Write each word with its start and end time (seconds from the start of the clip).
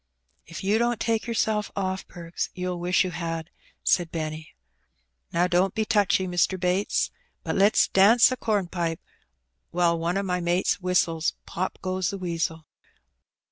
'^If 0.49 0.63
you 0.63 0.79
don't 0.79 0.99
take 0.99 1.27
yourself 1.27 1.69
off. 1.75 2.07
Perks, 2.07 2.49
you'll 2.55 2.79
wish 2.79 3.03
you 3.03 3.11
had," 3.11 3.51
said 3.83 4.09
Benny. 4.09 4.55
"Now, 5.31 5.45
don't 5.45 5.75
be 5.75 5.85
touchy, 5.85 6.25
Mr. 6.27 6.59
Bates. 6.59 7.11
But 7.43 7.55
let's 7.55 7.87
dance 7.87 8.31
a 8.31 8.35
compipe, 8.37 8.97
while 9.69 9.99
one 9.99 10.17
o' 10.17 10.23
my 10.23 10.39
mates 10.39 10.81
whistles 10.81 11.33
^Pop 11.45 11.73
goes 11.83 12.09
the 12.09 12.17
Weasel.' 12.17 12.65